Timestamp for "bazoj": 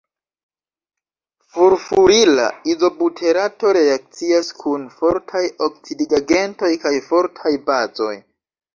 7.73-8.15